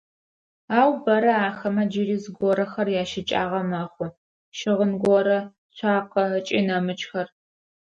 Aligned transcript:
Ау 0.77 0.91
бэрэ 1.03 1.33
ахэмэ 1.47 1.83
джыри 1.89 2.17
зыгорэхэр 2.23 2.87
ящыкӏагъэ 3.01 3.61
мэхъу: 3.69 4.15
щыгъын 4.57 4.91
горэ, 5.03 5.39
цуакъэ 5.75 6.23
ыкӏи 6.37 6.59
нэмыкӏхэр. 6.67 7.27